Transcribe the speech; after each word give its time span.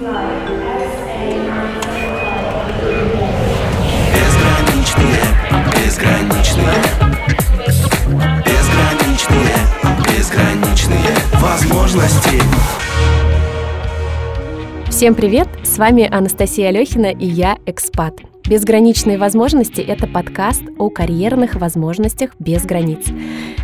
Безграничные, 0.00 0.16
безграничные 5.76 6.74
Безграничные, 8.46 9.56
безграничные 10.08 11.14
возможности 11.34 12.40
Всем 14.88 15.14
привет! 15.14 15.48
С 15.64 15.76
вами 15.76 16.08
Анастасия 16.10 16.68
Алехина 16.68 17.12
и 17.12 17.26
я 17.26 17.58
Экспат. 17.66 18.20
Безграничные 18.48 19.18
возможности– 19.18 19.80
это 19.86 20.06
подкаст 20.06 20.62
о 20.78 20.88
карьерных 20.88 21.56
возможностях 21.56 22.30
без 22.38 22.64
границ. 22.64 23.04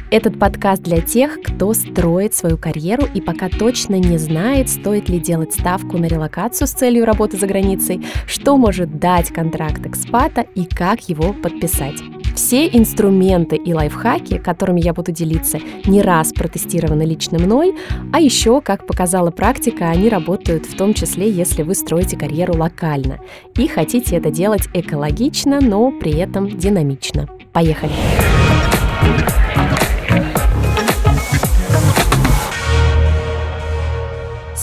Этот 0.08 0.38
подкаст 0.38 0.82
для 0.82 1.00
тех, 1.00 1.40
кто 1.42 1.74
строит 1.74 2.32
свою 2.32 2.56
карьеру 2.56 3.08
и 3.12 3.20
пока 3.20 3.48
точно 3.48 3.96
не 3.96 4.18
знает, 4.18 4.70
стоит 4.70 5.08
ли 5.08 5.18
делать 5.18 5.52
ставку 5.52 5.98
на 5.98 6.06
релокацию 6.06 6.68
с 6.68 6.70
целью 6.70 7.04
работы 7.04 7.36
за 7.36 7.48
границей, 7.48 8.06
что 8.28 8.56
может 8.56 9.00
дать 9.00 9.30
контракт 9.30 9.84
экспата 9.84 10.42
и 10.54 10.64
как 10.64 11.08
его 11.08 11.32
подписать. 11.32 11.96
Все 12.36 12.68
инструменты 12.68 13.56
и 13.56 13.74
лайфхаки, 13.74 14.38
которыми 14.38 14.80
я 14.80 14.94
буду 14.94 15.10
делиться, 15.10 15.58
не 15.86 16.02
раз 16.02 16.32
протестированы 16.32 17.02
лично 17.02 17.40
мной, 17.40 17.74
а 18.12 18.20
еще, 18.20 18.60
как 18.60 18.86
показала 18.86 19.32
практика, 19.32 19.88
они 19.88 20.08
работают 20.08 20.66
в 20.66 20.76
том 20.76 20.94
числе, 20.94 21.28
если 21.28 21.64
вы 21.64 21.74
строите 21.74 22.16
карьеру 22.16 22.56
локально 22.56 23.18
и 23.56 23.66
хотите 23.66 24.16
это 24.16 24.30
делать 24.30 24.68
экологично, 24.72 25.60
но 25.60 25.90
при 25.90 26.12
этом 26.12 26.48
динамично. 26.48 27.26
Поехали! 27.52 27.92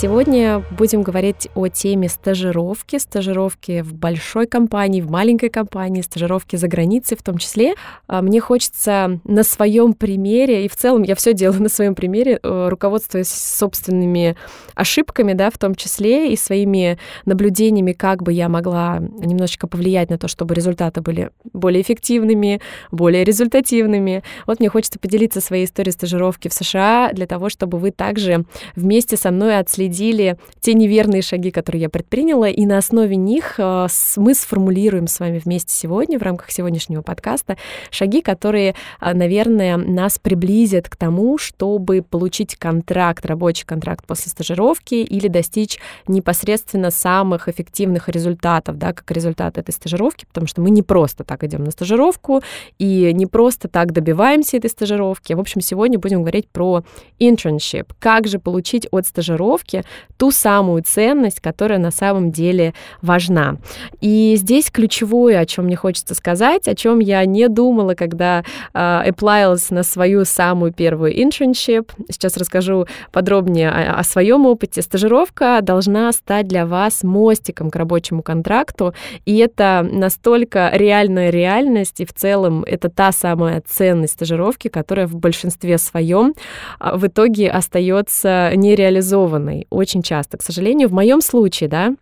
Сегодня 0.03 0.65
будем 0.69 1.01
говорить 1.01 1.47
о 1.55 1.69
теме 1.69 2.09
стажировки, 2.09 2.99
стажировки 2.99 3.79
в 3.83 3.93
большой 3.93 4.47
компании, 4.47 4.99
в 4.99 5.09
маленькой 5.09 5.47
компании, 5.47 6.01
стажировки 6.01 6.57
за 6.57 6.67
границей 6.67 7.15
в 7.15 7.23
том 7.23 7.37
числе. 7.37 7.75
А, 8.07 8.21
мне 8.21 8.41
хочется 8.41 9.21
на 9.23 9.43
своем 9.43 9.93
примере, 9.93 10.65
и 10.65 10.67
в 10.67 10.75
целом 10.75 11.03
я 11.03 11.15
все 11.15 11.33
делаю 11.33 11.63
на 11.63 11.69
своем 11.69 11.95
примере, 11.95 12.37
э, 12.43 12.67
руководствуясь 12.67 13.29
собственными 13.29 14.35
ошибками, 14.75 15.31
да, 15.31 15.49
в 15.49 15.57
том 15.57 15.73
числе, 15.73 16.33
и 16.33 16.35
своими 16.35 16.99
наблюдениями, 17.23 17.93
как 17.93 18.23
бы 18.23 18.33
я 18.33 18.49
могла 18.49 18.99
немножечко 18.99 19.67
повлиять 19.67 20.09
на 20.09 20.17
то, 20.17 20.27
чтобы 20.27 20.53
результаты 20.53 20.99
были 20.99 21.29
более 21.53 21.81
эффективными, 21.81 22.59
более 22.91 23.23
результативными. 23.23 24.21
Вот 24.47 24.59
мне 24.59 24.67
хочется 24.67 24.99
поделиться 24.99 25.39
своей 25.39 25.63
историей 25.63 25.93
стажировки 25.93 26.49
в 26.49 26.53
США 26.53 27.11
для 27.13 27.25
того, 27.25 27.47
чтобы 27.47 27.77
вы 27.77 27.91
также 27.91 28.43
вместе 28.75 29.15
со 29.15 29.31
мной 29.31 29.57
отследили 29.57 29.92
отследили 29.93 30.37
те 30.59 30.73
неверные 30.73 31.21
шаги, 31.21 31.51
которые 31.51 31.83
я 31.83 31.89
предприняла, 31.89 32.49
и 32.49 32.65
на 32.65 32.77
основе 32.77 33.15
них 33.15 33.55
э, 33.57 33.87
мы 34.15 34.33
сформулируем 34.33 35.07
с 35.07 35.19
вами 35.19 35.39
вместе 35.43 35.73
сегодня, 35.73 36.17
в 36.17 36.23
рамках 36.23 36.51
сегодняшнего 36.51 37.01
подкаста, 37.01 37.57
шаги, 37.91 38.21
которые, 38.21 38.75
э, 39.01 39.13
наверное, 39.13 39.77
нас 39.77 40.19
приблизят 40.19 40.89
к 40.89 40.95
тому, 40.95 41.37
чтобы 41.37 42.01
получить 42.01 42.55
контракт, 42.55 43.25
рабочий 43.25 43.65
контракт 43.65 44.05
после 44.07 44.31
стажировки 44.31 44.95
или 44.95 45.27
достичь 45.27 45.79
непосредственно 46.07 46.91
самых 46.91 47.47
эффективных 47.47 48.09
результатов, 48.09 48.77
да, 48.77 48.93
как 48.93 49.09
результат 49.11 49.57
этой 49.57 49.71
стажировки, 49.71 50.25
потому 50.25 50.47
что 50.47 50.61
мы 50.61 50.71
не 50.71 50.81
просто 50.81 51.23
так 51.23 51.43
идем 51.43 51.63
на 51.63 51.71
стажировку 51.71 52.41
и 52.79 53.11
не 53.13 53.25
просто 53.25 53.67
так 53.67 53.91
добиваемся 53.91 54.57
этой 54.57 54.69
стажировки. 54.69 55.33
В 55.33 55.39
общем, 55.39 55.61
сегодня 55.61 55.99
будем 55.99 56.21
говорить 56.21 56.47
про 56.49 56.83
internship, 57.19 57.91
как 57.99 58.27
же 58.27 58.39
получить 58.39 58.87
от 58.91 59.05
стажировки 59.05 59.82
ту 60.17 60.31
самую 60.31 60.83
ценность, 60.83 61.39
которая 61.41 61.79
на 61.79 61.91
самом 61.91 62.31
деле 62.31 62.73
важна. 63.01 63.57
И 63.99 64.35
здесь 64.37 64.71
ключевое, 64.71 65.39
о 65.39 65.45
чем 65.45 65.65
мне 65.65 65.75
хочется 65.75 66.15
сказать, 66.15 66.67
о 66.67 66.75
чем 66.75 66.99
я 66.99 67.25
не 67.25 67.49
думала, 67.49 67.93
когда 67.93 68.43
uh, 68.73 69.05
appliалась 69.05 69.69
на 69.69 69.83
свою 69.83 70.25
самую 70.25 70.71
первую 70.71 71.13
internship. 71.13 71.91
Сейчас 72.09 72.37
расскажу 72.37 72.87
подробнее 73.11 73.69
о, 73.69 73.99
о 73.99 74.03
своем 74.03 74.45
опыте. 74.45 74.81
Стажировка 74.81 75.59
должна 75.61 76.11
стать 76.11 76.47
для 76.47 76.65
вас 76.65 77.03
мостиком 77.03 77.69
к 77.69 77.75
рабочему 77.75 78.23
контракту, 78.23 78.93
и 79.25 79.37
это 79.37 79.85
настолько 79.91 80.69
реальная 80.73 81.29
реальность, 81.29 81.99
и 81.99 82.05
в 82.05 82.13
целом 82.13 82.63
это 82.63 82.89
та 82.89 83.11
самая 83.11 83.61
ценность 83.67 84.13
стажировки, 84.13 84.67
которая 84.67 85.07
в 85.07 85.15
большинстве 85.15 85.77
своем 85.77 86.33
а, 86.79 86.97
в 86.97 87.07
итоге 87.07 87.49
остается 87.49 88.51
нереализованной 88.55 89.62
очень 89.69 90.01
часто, 90.01 90.37
к 90.37 90.43
сожалению. 90.43 90.89
В 90.89 90.93
моем 90.93 91.21
случае, 91.21 91.69
да, 91.69 91.95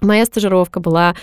Моя 0.00 0.26
стажировка 0.26 0.80
была 0.80 1.14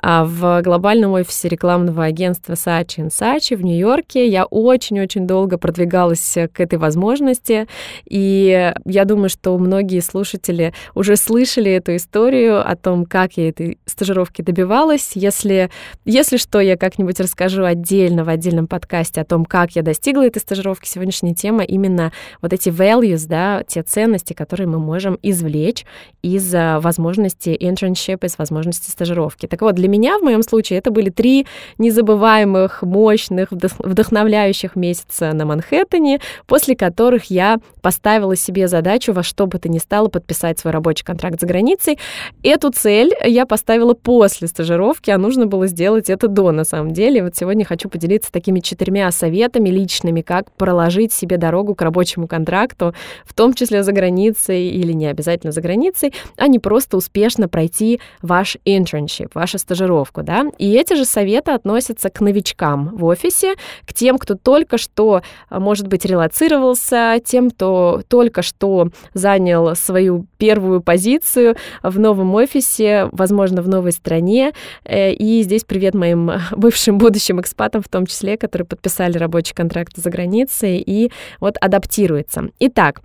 а, 0.00 0.24
в 0.24 0.62
глобальном 0.62 1.12
офисе 1.12 1.48
рекламного 1.48 2.04
агентства 2.04 2.52
Saatchi 2.52 3.08
Saatchi 3.08 3.56
в 3.56 3.62
Нью-Йорке. 3.62 4.26
Я 4.28 4.44
очень-очень 4.44 5.26
долго 5.26 5.58
продвигалась 5.58 6.38
к 6.52 6.60
этой 6.60 6.78
возможности, 6.78 7.66
и 8.08 8.72
я 8.84 9.04
думаю, 9.04 9.28
что 9.28 9.58
многие 9.58 10.00
слушатели 10.00 10.72
уже 10.94 11.16
слышали 11.16 11.72
эту 11.72 11.96
историю 11.96 12.66
о 12.66 12.76
том, 12.76 13.04
как 13.04 13.32
я 13.36 13.48
этой 13.48 13.78
стажировки 13.84 14.42
добивалась. 14.42 15.12
Если, 15.14 15.68
если 16.04 16.36
что, 16.36 16.60
я 16.60 16.76
как-нибудь 16.76 17.18
расскажу 17.20 17.64
отдельно 17.64 18.24
в 18.24 18.28
отдельном 18.28 18.68
подкасте 18.68 19.20
о 19.20 19.24
том, 19.24 19.44
как 19.44 19.72
я 19.72 19.82
достигла 19.82 20.26
этой 20.26 20.38
стажировки. 20.38 20.88
Сегодняшняя 20.88 21.34
тема 21.34 21.64
именно 21.64 22.12
вот 22.40 22.52
эти 22.52 22.68
values, 22.68 23.26
да, 23.26 23.64
те 23.66 23.82
ценности, 23.82 24.32
которые 24.32 24.68
мы 24.68 24.78
можем 24.78 25.18
извлечь 25.20 25.84
из 26.22 26.54
а, 26.54 26.80
возможности 26.80 27.50
internship 27.50 28.19
без 28.20 28.38
возможности 28.38 28.90
стажировки. 28.90 29.46
Так 29.46 29.62
вот, 29.62 29.74
для 29.74 29.88
меня 29.88 30.18
в 30.18 30.22
моем 30.22 30.42
случае 30.42 30.78
это 30.78 30.90
были 30.90 31.10
три 31.10 31.46
незабываемых, 31.78 32.82
мощных, 32.82 33.48
вдохновляющих 33.50 34.76
месяца 34.76 35.32
на 35.32 35.44
Манхэттене, 35.44 36.20
после 36.46 36.76
которых 36.76 37.26
я 37.26 37.58
поставила 37.82 38.36
себе 38.36 38.68
задачу 38.68 39.12
во 39.12 39.22
что 39.22 39.46
бы 39.46 39.58
то 39.58 39.68
ни 39.68 39.78
стало 39.78 40.08
подписать 40.08 40.58
свой 40.58 40.72
рабочий 40.72 41.04
контракт 41.04 41.40
за 41.40 41.46
границей. 41.46 41.98
Эту 42.42 42.70
цель 42.70 43.12
я 43.24 43.46
поставила 43.46 43.94
после 43.94 44.48
стажировки, 44.48 45.10
а 45.10 45.18
нужно 45.18 45.46
было 45.46 45.66
сделать 45.66 46.10
это 46.10 46.28
до, 46.28 46.52
на 46.52 46.64
самом 46.64 46.92
деле. 46.92 47.22
Вот 47.22 47.36
сегодня 47.36 47.64
хочу 47.64 47.88
поделиться 47.88 48.30
такими 48.32 48.60
четырьмя 48.60 49.10
советами 49.10 49.68
личными, 49.68 50.20
как 50.20 50.52
проложить 50.52 51.12
себе 51.12 51.36
дорогу 51.36 51.74
к 51.74 51.82
рабочему 51.82 52.26
контракту, 52.26 52.94
в 53.24 53.34
том 53.34 53.54
числе 53.54 53.82
за 53.82 53.92
границей 53.92 54.68
или 54.68 54.92
не 54.92 55.06
обязательно 55.06 55.52
за 55.52 55.60
границей, 55.60 56.12
а 56.36 56.46
не 56.46 56.58
просто 56.58 56.96
успешно 56.96 57.48
пройти 57.48 58.00
ваш 58.22 58.56
internship, 58.66 59.30
вашу 59.34 59.58
стажировку, 59.58 60.22
да, 60.22 60.46
и 60.58 60.72
эти 60.72 60.94
же 60.94 61.04
советы 61.04 61.52
относятся 61.52 62.10
к 62.10 62.20
новичкам 62.20 62.96
в 62.96 63.04
офисе, 63.04 63.54
к 63.86 63.94
тем, 63.94 64.18
кто 64.18 64.34
только 64.34 64.78
что, 64.78 65.22
а, 65.48 65.60
может 65.60 65.88
быть, 65.88 66.04
релацировался, 66.04 67.20
тем, 67.24 67.50
кто 67.50 68.02
только 68.08 68.42
что 68.42 68.88
занял 69.14 69.74
свою 69.74 70.26
первую 70.38 70.82
позицию 70.82 71.56
в 71.82 71.98
новом 71.98 72.34
офисе, 72.34 73.08
возможно, 73.12 73.62
в 73.62 73.68
новой 73.68 73.92
стране, 73.92 74.52
э, 74.84 75.12
и 75.12 75.42
здесь 75.42 75.64
привет 75.64 75.94
моим 75.94 76.30
бывшим 76.52 76.98
будущим 76.98 77.40
экспатам, 77.40 77.82
в 77.82 77.88
том 77.88 78.06
числе, 78.06 78.36
которые 78.36 78.66
подписали 78.66 79.18
рабочий 79.18 79.54
контракт 79.54 79.96
за 79.96 80.10
границей 80.10 80.82
и 80.84 81.10
вот 81.40 81.56
адаптируется. 81.60 82.50
Итак, 82.58 83.00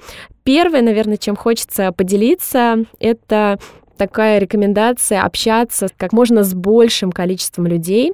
Первое, 0.46 0.84
наверное, 0.84 1.18
чем 1.18 1.36
хочется 1.36 1.92
поделиться, 1.92 2.86
это 3.00 3.58
такая 3.97 4.39
рекомендация 4.39 5.23
общаться 5.23 5.88
как 5.97 6.13
можно 6.13 6.44
с 6.44 6.53
большим 6.53 7.11
количеством 7.11 7.67
людей, 7.67 8.13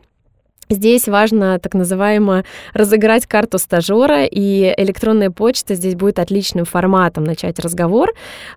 Здесь 0.72 1.10
важно 1.10 1.60
так 1.60 1.74
называемо 1.74 2.46
разыграть 2.74 3.26
карту 3.26 3.58
стажера, 3.58 4.24
и 4.24 4.74
электронная 4.78 5.30
почта 5.30 5.76
здесь 5.76 5.96
будет 5.96 6.18
отличным 6.18 6.64
форматом 6.64 7.26
начать 7.26 7.60
разговор. 7.60 8.14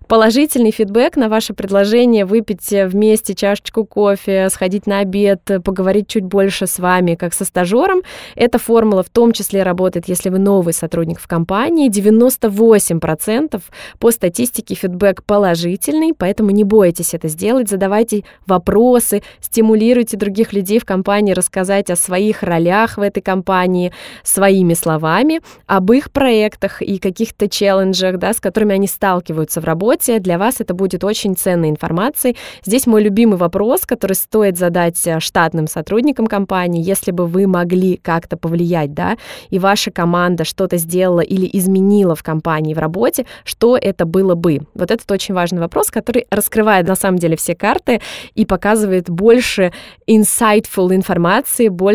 Положительный 0.07 0.71
фидбэк 0.71 1.17
на 1.17 1.27
ваше 1.27 1.53
предложение 1.53 2.23
выпить 2.23 2.69
вместе 2.69 3.35
чашечку 3.35 3.83
кофе, 3.83 4.49
сходить 4.49 4.87
на 4.87 4.99
обед, 4.99 5.41
поговорить 5.61 6.07
чуть 6.07 6.23
больше 6.23 6.67
с 6.67 6.79
вами, 6.79 7.15
как 7.15 7.33
со 7.33 7.43
стажером. 7.43 8.01
Эта 8.35 8.59
формула 8.59 9.03
в 9.03 9.09
том 9.09 9.33
числе 9.33 9.63
работает, 9.63 10.07
если 10.07 10.29
вы 10.29 10.39
новый 10.39 10.73
сотрудник 10.73 11.19
в 11.19 11.27
компании. 11.27 11.89
98% 11.89 13.61
по 13.99 14.11
статистике 14.11 14.73
фидбэк 14.73 15.21
положительный, 15.25 16.13
поэтому 16.17 16.51
не 16.51 16.63
бойтесь 16.63 17.13
это 17.13 17.27
сделать, 17.27 17.69
задавайте 17.69 18.23
вопросы, 18.47 19.21
стимулируйте 19.41 20.15
других 20.15 20.53
людей 20.53 20.79
в 20.79 20.85
компании 20.85 21.33
рассказать 21.33 21.89
о 21.89 22.04
своих 22.05 22.43
ролях 22.43 22.97
в 22.97 23.01
этой 23.01 23.21
компании 23.21 23.91
своими 24.23 24.73
словами, 24.73 25.41
об 25.65 25.91
их 25.91 26.11
проектах 26.11 26.81
и 26.81 26.99
каких-то 26.99 27.49
челленджах, 27.49 28.17
да, 28.17 28.33
с 28.33 28.39
которыми 28.39 28.75
они 28.75 28.87
сталкиваются 28.87 29.61
в 29.61 29.65
работе. 29.65 30.19
Для 30.19 30.37
вас 30.37 30.55
это 30.59 30.73
будет 30.73 31.03
очень 31.03 31.35
ценной 31.35 31.69
информацией. 31.69 32.37
Здесь 32.63 32.87
мой 32.87 33.03
любимый 33.03 33.37
вопрос, 33.37 33.81
который 33.81 34.13
стоит 34.13 34.57
задать 34.57 35.05
э, 35.07 35.19
штатным 35.19 35.67
сотрудникам 35.67 36.27
компании, 36.27 36.83
если 36.83 37.11
бы 37.11 37.25
вы 37.27 37.47
могли 37.47 37.97
как-то 37.97 38.37
повлиять, 38.37 38.93
да, 38.93 39.17
и 39.49 39.59
ваша 39.59 39.91
команда 39.91 40.43
что-то 40.43 40.77
сделала 40.77 41.21
или 41.21 41.49
изменила 41.51 42.15
в 42.15 42.23
компании 42.23 42.73
в 42.73 42.79
работе, 42.79 43.25
что 43.43 43.77
это 43.77 44.05
было 44.05 44.35
бы? 44.35 44.59
Вот 44.73 44.91
этот 44.91 45.09
очень 45.11 45.33
важный 45.33 45.59
вопрос, 45.59 45.91
который 45.91 46.27
раскрывает 46.29 46.87
на 46.87 46.95
самом 46.95 47.17
деле 47.17 47.35
все 47.35 47.55
карты 47.55 48.01
и 48.35 48.45
показывает 48.45 49.09
больше 49.09 49.71
insightful 50.07 50.93
информации, 50.93 51.69
больше 51.69 51.94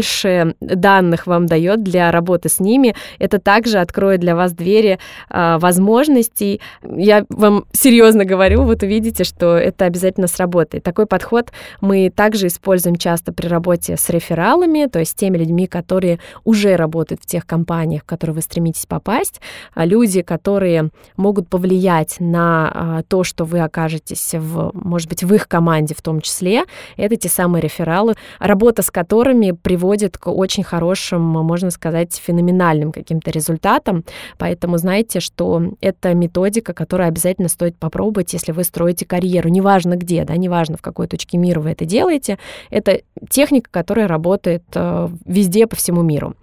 данных 0.60 1.26
вам 1.26 1.46
дает 1.46 1.82
для 1.82 2.10
работы 2.10 2.48
с 2.48 2.60
ними. 2.60 2.94
Это 3.18 3.38
также 3.38 3.78
откроет 3.78 4.20
для 4.20 4.34
вас 4.34 4.52
двери 4.52 4.98
э, 5.30 5.58
возможностей. 5.58 6.60
Я 6.82 7.24
вам 7.28 7.64
серьезно 7.72 8.24
говорю, 8.24 8.64
вот 8.64 8.82
увидите, 8.82 9.24
что 9.24 9.56
это 9.56 9.84
обязательно 9.84 10.26
сработает. 10.26 10.84
Такой 10.84 11.06
подход 11.06 11.52
мы 11.80 12.10
также 12.14 12.46
используем 12.46 12.96
часто 12.96 13.32
при 13.32 13.46
работе 13.46 13.96
с 13.96 14.08
рефералами, 14.10 14.86
то 14.86 14.98
есть 14.98 15.12
с 15.12 15.14
теми 15.14 15.38
людьми, 15.38 15.66
которые 15.66 16.18
уже 16.44 16.76
работают 16.76 17.22
в 17.22 17.26
тех 17.26 17.46
компаниях, 17.46 18.02
в 18.02 18.06
которые 18.06 18.36
вы 18.36 18.42
стремитесь 18.42 18.86
попасть, 18.86 19.40
а 19.74 19.84
люди, 19.84 20.22
которые 20.22 20.90
могут 21.16 21.48
повлиять 21.48 22.16
на 22.20 22.70
а, 22.72 23.02
то, 23.02 23.24
что 23.24 23.44
вы 23.44 23.60
окажетесь, 23.60 24.34
в, 24.34 24.70
может 24.74 25.08
быть, 25.08 25.22
в 25.22 25.34
их 25.34 25.48
команде 25.48 25.94
в 25.94 26.02
том 26.02 26.20
числе, 26.20 26.64
это 26.96 27.16
те 27.16 27.28
самые 27.28 27.62
рефералы, 27.62 28.14
работа 28.38 28.82
с 28.82 28.90
которыми 28.90 29.52
приводит 29.52 29.89
к 30.18 30.28
очень 30.28 30.64
хорошим, 30.64 31.22
можно 31.22 31.70
сказать, 31.70 32.14
феноменальным 32.14 32.92
каким-то 32.92 33.30
результатам. 33.30 34.04
Поэтому 34.38 34.78
знайте, 34.78 35.20
что 35.20 35.62
это 35.80 36.14
методика, 36.14 36.72
которую 36.72 37.08
обязательно 37.08 37.48
стоит 37.48 37.76
попробовать, 37.76 38.32
если 38.32 38.52
вы 38.52 38.64
строите 38.64 39.06
карьеру, 39.06 39.48
неважно 39.48 39.96
где, 39.96 40.24
да, 40.24 40.36
неважно 40.36 40.76
в 40.76 40.82
какой 40.82 41.06
точке 41.06 41.38
мира 41.38 41.60
вы 41.60 41.70
это 41.70 41.84
делаете, 41.84 42.38
это 42.70 43.00
техника, 43.28 43.70
которая 43.70 44.08
работает 44.08 44.64
э, 44.74 45.08
везде 45.24 45.66
по 45.66 45.76
всему 45.76 46.02
миру. 46.02 46.34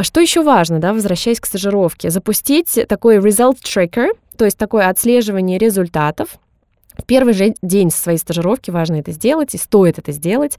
Что 0.00 0.20
еще 0.20 0.42
важно, 0.42 0.78
да, 0.78 0.92
возвращаясь 0.92 1.40
к 1.40 1.46
стажировке, 1.46 2.10
запустить 2.10 2.78
такой 2.88 3.18
result 3.18 3.58
tracker, 3.62 4.08
то 4.36 4.44
есть 4.44 4.56
такое 4.56 4.88
отслеживание 4.88 5.58
результатов, 5.58 6.38
в 6.98 7.04
первый 7.04 7.32
же 7.32 7.54
день 7.62 7.90
своей 7.90 8.18
стажировки 8.18 8.70
важно 8.70 8.96
это 8.96 9.12
сделать, 9.12 9.54
и 9.54 9.58
стоит 9.58 9.98
это 9.98 10.12
сделать. 10.12 10.58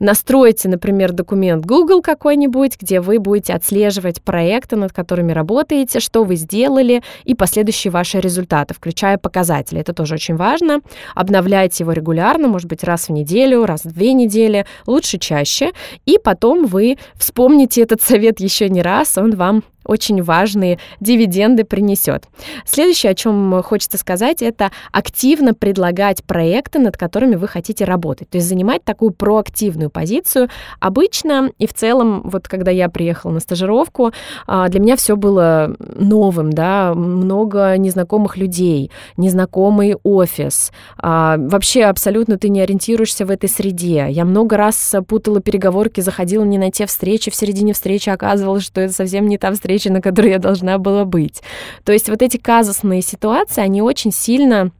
Настройте, 0.00 0.68
например, 0.68 1.12
документ 1.12 1.64
Google 1.64 2.02
какой-нибудь, 2.02 2.76
где 2.80 3.00
вы 3.00 3.18
будете 3.18 3.54
отслеживать 3.54 4.20
проекты, 4.20 4.76
над 4.76 4.92
которыми 4.92 5.32
работаете, 5.32 6.00
что 6.00 6.24
вы 6.24 6.36
сделали, 6.36 7.02
и 7.24 7.34
последующие 7.34 7.90
ваши 7.90 8.20
результаты, 8.20 8.74
включая 8.74 9.16
показатели. 9.16 9.80
Это 9.80 9.92
тоже 9.92 10.14
очень 10.14 10.36
важно. 10.36 10.80
Обновляйте 11.14 11.84
его 11.84 11.92
регулярно, 11.92 12.48
может 12.48 12.68
быть, 12.68 12.82
раз 12.82 13.08
в 13.08 13.12
неделю, 13.12 13.64
раз 13.64 13.84
в 13.84 13.92
две 13.92 14.12
недели, 14.12 14.66
лучше 14.86 15.18
чаще. 15.18 15.72
И 16.04 16.18
потом 16.22 16.66
вы 16.66 16.98
вспомните 17.14 17.82
этот 17.82 18.02
совет 18.02 18.40
еще 18.40 18.68
не 18.68 18.82
раз, 18.82 19.16
он 19.18 19.36
вам 19.36 19.62
очень 19.86 20.22
важные 20.22 20.78
дивиденды 21.00 21.64
принесет. 21.64 22.24
Следующее, 22.64 23.12
о 23.12 23.14
чем 23.14 23.62
хочется 23.62 23.98
сказать, 23.98 24.42
это 24.42 24.70
активно 24.92 25.54
предлагать 25.54 26.24
проекты, 26.24 26.78
над 26.78 26.96
которыми 26.96 27.36
вы 27.36 27.48
хотите 27.48 27.84
работать. 27.84 28.30
То 28.30 28.38
есть 28.38 28.48
занимать 28.48 28.84
такую 28.84 29.12
проактивную 29.12 29.90
позицию. 29.90 30.48
Обычно 30.80 31.50
и 31.58 31.66
в 31.66 31.74
целом, 31.74 32.22
вот 32.24 32.48
когда 32.48 32.70
я 32.70 32.88
приехала 32.88 33.32
на 33.32 33.40
стажировку, 33.40 34.12
а, 34.46 34.68
для 34.68 34.80
меня 34.80 34.96
все 34.96 35.16
было 35.16 35.74
новым, 35.78 36.52
да, 36.52 36.94
много 36.94 37.76
незнакомых 37.76 38.36
людей, 38.36 38.90
незнакомый 39.16 39.96
офис. 40.02 40.72
А, 40.98 41.36
вообще 41.38 41.84
абсолютно 41.84 42.38
ты 42.38 42.48
не 42.48 42.60
ориентируешься 42.60 43.24
в 43.26 43.30
этой 43.30 43.48
среде. 43.48 44.06
Я 44.10 44.24
много 44.24 44.56
раз 44.56 44.94
путала 45.06 45.40
переговорки, 45.40 46.00
заходила 46.00 46.44
не 46.44 46.58
на 46.58 46.70
те 46.70 46.86
встречи, 46.86 47.30
в 47.30 47.34
середине 47.34 47.72
встречи 47.72 48.08
оказывалось, 48.08 48.64
что 48.64 48.80
это 48.80 48.92
совсем 48.92 49.26
не 49.26 49.38
та 49.38 49.52
встреча, 49.52 49.75
встречи, 49.76 49.92
на 49.92 50.00
которой 50.00 50.32
я 50.32 50.38
должна 50.38 50.78
была 50.78 51.04
быть. 51.04 51.42
То 51.84 51.92
есть 51.92 52.08
вот 52.08 52.22
эти 52.22 52.36
казусные 52.36 53.02
ситуации, 53.02 53.60
они 53.60 53.82
очень 53.82 54.12
сильно 54.12 54.70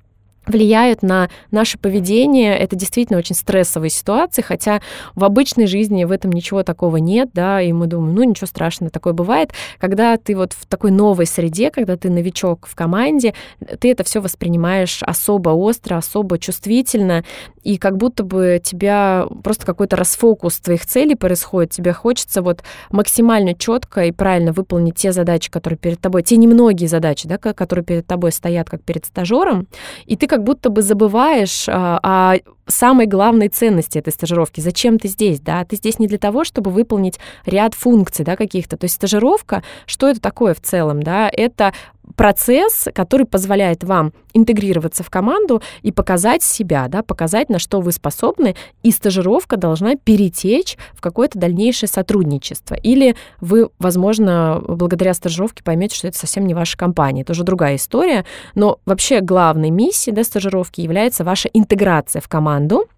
влияют 0.46 1.02
на 1.02 1.28
наше 1.50 1.78
поведение. 1.78 2.56
Это 2.56 2.76
действительно 2.76 3.19
очень 3.19 3.34
стрессовые 3.34 3.90
ситуации, 3.90 4.43
хотя 4.43 4.81
в 5.14 5.25
обычной 5.25 5.66
жизни 5.66 6.04
в 6.04 6.12
этом 6.12 6.32
ничего 6.32 6.62
такого 6.62 6.96
нет, 6.98 7.31
да, 7.34 7.60
и 7.60 7.72
мы 7.72 7.87
думаем, 7.87 8.14
ну 8.14 8.22
ничего 8.22 8.46
страшного, 8.46 8.90
такое 8.90 9.12
бывает. 9.12 9.52
Когда 9.78 10.16
ты 10.16 10.37
вот 10.37 10.52
в 10.52 10.66
такой 10.66 10.90
новой 10.90 11.26
среде, 11.26 11.70
когда 11.70 11.96
ты 11.96 12.10
новичок 12.10 12.66
в 12.66 12.75
команде, 12.75 13.34
ты 13.81 13.90
это 13.90 14.04
все 14.04 14.20
воспринимаешь 14.20 15.02
особо 15.02 15.50
остро, 15.50 15.96
особо 15.96 16.38
чувствительно, 16.38 17.25
и 17.62 17.78
как 17.78 17.96
будто 17.96 18.22
бы 18.22 18.60
тебя 18.62 19.26
просто 19.42 19.66
какой-то 19.66 19.96
расфокус 19.96 20.60
твоих 20.60 20.87
целей 20.87 21.16
происходит, 21.16 21.72
тебе 21.72 21.92
хочется 21.92 22.42
вот 22.42 22.62
максимально 22.90 23.54
четко 23.54 24.04
и 24.04 24.12
правильно 24.12 24.52
выполнить 24.52 24.94
те 24.94 25.12
задачи, 25.12 25.50
которые 25.50 25.78
перед 25.78 26.00
тобой, 26.00 26.22
те 26.22 26.37
немногие 26.37 26.88
задачи, 26.88 27.26
да, 27.26 27.38
которые 27.38 27.84
перед 27.84 28.06
тобой 28.06 28.32
стоят 28.32 28.70
как 28.70 28.82
перед 28.82 29.04
стажером, 29.04 29.66
и 30.04 30.16
ты 30.16 30.26
как 30.26 30.36
будто 30.38 30.71
бы 30.71 30.83
забываешь 30.83 31.69
а, 31.69 31.99
о 32.03 32.56
самой 32.66 33.06
главной 33.06 33.48
ценности 33.48 33.98
этой 33.98 34.12
стажировки. 34.12 34.60
Зачем 34.60 34.98
ты 34.98 35.08
здесь, 35.08 35.40
да? 35.40 35.64
Ты 35.64 35.76
здесь 35.76 35.98
не 35.98 36.06
для 36.06 36.18
того, 36.18 36.44
чтобы 36.44 36.70
выполнить 36.70 37.18
ряд 37.44 37.74
функций, 37.74 38.24
да, 38.24 38.36
каких-то. 38.36 38.76
То 38.76 38.84
есть 38.84 38.96
стажировка, 38.96 39.62
что 39.86 40.08
это 40.08 40.20
такое 40.20 40.54
в 40.54 40.60
целом, 40.60 41.02
да? 41.02 41.30
Это 41.32 41.72
процесс, 42.14 42.88
который 42.94 43.26
позволяет 43.26 43.82
вам 43.84 44.12
интегрироваться 44.32 45.02
в 45.02 45.10
команду 45.10 45.62
и 45.82 45.90
показать 45.90 46.42
себя, 46.42 46.88
да, 46.88 47.02
показать, 47.02 47.48
на 47.48 47.58
что 47.58 47.80
вы 47.80 47.92
способны, 47.92 48.54
и 48.82 48.90
стажировка 48.90 49.56
должна 49.56 49.96
перетечь 49.96 50.76
в 50.92 51.00
какое-то 51.00 51.38
дальнейшее 51.38 51.88
сотрудничество. 51.88 52.74
Или 52.74 53.16
вы, 53.40 53.70
возможно, 53.78 54.62
благодаря 54.66 55.14
стажировке 55.14 55.64
поймете, 55.64 55.96
что 55.96 56.08
это 56.08 56.18
совсем 56.18 56.46
не 56.46 56.54
ваша 56.54 56.76
компания, 56.76 57.22
это 57.22 57.32
уже 57.32 57.44
другая 57.44 57.76
история, 57.76 58.24
но 58.54 58.78
вообще 58.84 59.20
главной 59.20 59.70
миссией 59.70 60.14
да, 60.14 60.22
стажировки 60.22 60.80
является 60.80 61.24
ваша 61.24 61.48
интеграция 61.48 62.20
в 62.20 62.28
команду, 62.28 62.56
raccomando 62.56 62.88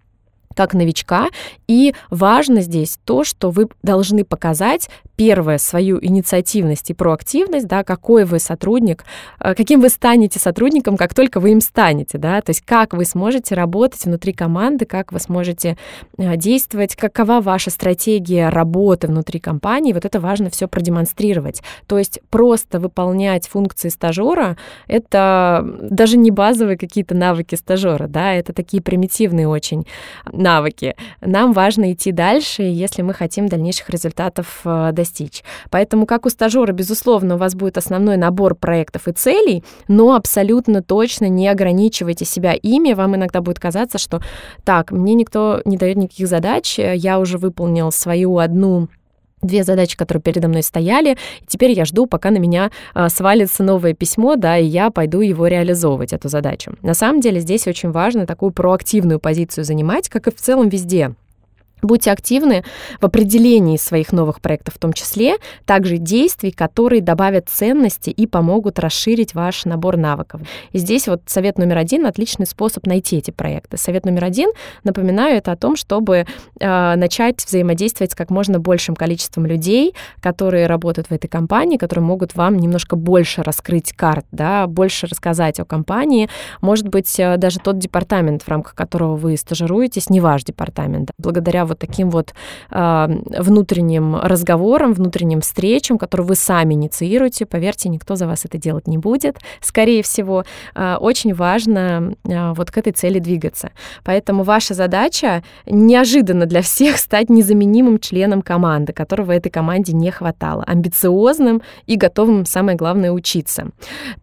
как 0.59 0.73
новичка. 0.73 1.29
И 1.69 1.93
важно 2.09 2.59
здесь 2.59 2.99
то, 3.05 3.23
что 3.23 3.49
вы 3.49 3.69
должны 3.81 4.25
показать 4.25 4.89
первое 5.15 5.57
свою 5.57 5.99
инициативность 6.01 6.89
и 6.89 6.93
проактивность, 6.93 7.67
да, 7.67 7.85
какой 7.85 8.25
вы 8.25 8.39
сотрудник, 8.39 9.05
э, 9.39 9.53
каким 9.55 9.79
вы 9.79 9.87
станете 9.87 10.37
сотрудником, 10.37 10.97
как 10.97 11.13
только 11.13 11.39
вы 11.39 11.51
им 11.51 11.61
станете, 11.61 12.17
да, 12.17 12.41
то 12.41 12.49
есть 12.49 12.61
как 12.65 12.93
вы 12.93 13.05
сможете 13.05 13.55
работать 13.55 14.03
внутри 14.03 14.33
команды, 14.33 14.85
как 14.85 15.13
вы 15.13 15.19
сможете 15.21 15.77
э, 16.17 16.35
действовать, 16.35 16.97
какова 16.97 17.39
ваша 17.39 17.69
стратегия 17.69 18.49
работы 18.49 19.07
внутри 19.07 19.39
компании, 19.39 19.93
вот 19.93 20.03
это 20.03 20.19
важно 20.19 20.49
все 20.49 20.67
продемонстрировать. 20.67 21.61
То 21.87 21.97
есть 21.97 22.19
просто 22.29 22.81
выполнять 22.81 23.47
функции 23.47 23.87
стажера— 23.87 24.57
это 24.87 25.65
даже 25.81 26.17
не 26.17 26.31
базовые 26.31 26.77
какие-то 26.77 27.15
навыки 27.15 27.55
стажера, 27.55 28.07
да, 28.07 28.33
это 28.33 28.51
такие 28.51 28.83
примитивные 28.83 29.47
очень 29.47 29.85
навыки. 30.31 30.48
Нам 31.21 31.53
важно 31.53 31.93
идти 31.93 32.11
дальше, 32.11 32.63
если 32.63 33.01
мы 33.01 33.13
хотим 33.13 33.47
дальнейших 33.47 33.89
результатов 33.89 34.61
э, 34.65 34.91
достичь. 34.91 35.43
Поэтому, 35.69 36.05
как 36.05 36.25
у 36.25 36.29
стажера, 36.29 36.71
безусловно, 36.71 37.35
у 37.35 37.37
вас 37.37 37.55
будет 37.55 37.77
основной 37.77 38.17
набор 38.17 38.55
проектов 38.55 39.07
и 39.07 39.11
целей, 39.11 39.63
но 39.87 40.15
абсолютно 40.15 40.81
точно 40.81 41.29
не 41.29 41.47
ограничивайте 41.47 42.25
себя 42.25 42.53
ими. 42.53 42.93
Вам 42.93 43.15
иногда 43.15 43.41
будет 43.41 43.59
казаться, 43.59 43.97
что 43.97 44.21
так, 44.63 44.91
мне 44.91 45.13
никто 45.13 45.61
не 45.65 45.77
дает 45.77 45.97
никаких 45.97 46.27
задач, 46.27 46.77
я 46.79 47.19
уже 47.19 47.37
выполнил 47.37 47.91
свою 47.91 48.37
одну 48.39 48.87
две 49.41 49.63
задачи, 49.63 49.97
которые 49.97 50.21
передо 50.21 50.47
мной 50.47 50.63
стояли, 50.63 51.17
и 51.41 51.45
теперь 51.47 51.71
я 51.71 51.85
жду, 51.85 52.05
пока 52.05 52.31
на 52.31 52.37
меня 52.37 52.71
а, 52.93 53.09
свалится 53.09 53.63
новое 53.63 53.93
письмо, 53.93 54.35
да, 54.35 54.57
и 54.57 54.65
я 54.65 54.89
пойду 54.89 55.21
его 55.21 55.47
реализовывать, 55.47 56.13
эту 56.13 56.29
задачу. 56.29 56.73
На 56.81 56.93
самом 56.93 57.21
деле 57.21 57.39
здесь 57.39 57.67
очень 57.67 57.91
важно 57.91 58.25
такую 58.25 58.51
проактивную 58.51 59.19
позицию 59.19 59.63
занимать, 59.63 60.09
как 60.09 60.27
и 60.27 60.31
в 60.31 60.39
целом 60.39 60.69
везде. 60.69 61.13
Будьте 61.81 62.11
активны 62.11 62.63
в 62.99 63.05
определении 63.05 63.77
своих 63.77 64.11
новых 64.11 64.41
проектов, 64.41 64.75
в 64.75 64.79
том 64.79 64.93
числе 64.93 65.37
также 65.65 65.97
действий, 65.97 66.51
которые 66.51 67.01
добавят 67.01 67.49
ценности 67.49 68.09
и 68.09 68.27
помогут 68.27 68.79
расширить 68.79 69.33
ваш 69.33 69.65
набор 69.65 69.97
навыков. 69.97 70.41
И 70.71 70.77
здесь 70.77 71.07
вот 71.07 71.21
совет 71.27 71.57
номер 71.57 71.77
один— 71.77 72.05
отличный 72.07 72.45
способ 72.45 72.85
найти 72.85 73.17
эти 73.17 73.31
проекты. 73.31 73.77
Совет 73.77 74.05
номер 74.05 74.25
один, 74.25 74.51
напоминаю, 74.83 75.37
это 75.37 75.51
о 75.51 75.55
том, 75.55 75.75
чтобы 75.75 76.25
э, 76.59 76.95
начать 76.95 77.45
взаимодействовать 77.45 78.11
с 78.11 78.15
как 78.15 78.29
можно 78.29 78.59
большим 78.59 78.95
количеством 78.95 79.45
людей, 79.45 79.95
которые 80.21 80.67
работают 80.67 81.07
в 81.09 81.13
этой 81.13 81.27
компании, 81.27 81.77
которые 81.77 82.03
могут 82.03 82.35
вам 82.35 82.57
немножко 82.57 82.95
больше 82.95 83.43
раскрыть 83.43 83.93
карт, 83.93 84.25
да, 84.31 84.67
больше 84.67 85.07
рассказать 85.07 85.59
о 85.59 85.65
компании. 85.65 86.29
Может 86.61 86.89
быть, 86.89 87.19
э, 87.19 87.37
даже 87.37 87.59
тот 87.59 87.77
департамент, 87.77 88.43
в 88.43 88.49
рамках 88.49 88.75
которого 88.75 89.15
вы 89.15 89.37
стажируетесь, 89.37 90.09
не 90.09 90.19
ваш 90.19 90.43
департамент. 90.43 91.11
Благодаря 91.17 91.65
вот 91.69 91.79
таким 91.79 92.09
вот 92.09 92.33
э, 92.71 93.07
внутренним 93.37 94.15
разговорам, 94.15 94.93
внутренним 94.93 95.41
встречам, 95.41 95.97
которые 95.97 96.27
вы 96.27 96.35
сами 96.35 96.73
инициируете. 96.73 97.45
Поверьте, 97.45 97.89
никто 97.89 98.15
за 98.15 98.27
вас 98.27 98.45
это 98.45 98.57
делать 98.57 98.87
не 98.87 98.97
будет, 98.97 99.37
скорее 99.61 100.03
всего. 100.03 100.43
Э, 100.75 100.97
очень 100.99 101.33
важно 101.33 102.13
э, 102.25 102.53
вот 102.53 102.71
к 102.71 102.77
этой 102.77 102.91
цели 102.91 103.19
двигаться. 103.19 103.71
Поэтому 104.03 104.43
ваша 104.43 104.73
задача 104.73 105.43
неожиданно 105.65 106.45
для 106.45 106.61
всех 106.61 106.97
стать 106.97 107.29
незаменимым 107.29 107.99
членом 107.99 108.41
команды, 108.41 108.93
которого 108.93 109.31
этой 109.31 109.49
команде 109.49 109.93
не 109.93 110.11
хватало, 110.11 110.63
амбициозным 110.63 111.61
и 111.85 111.95
готовым, 111.95 112.45
самое 112.45 112.77
главное, 112.77 113.11
учиться. 113.11 113.67